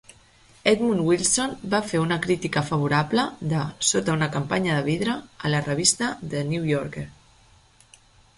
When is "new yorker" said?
6.51-7.07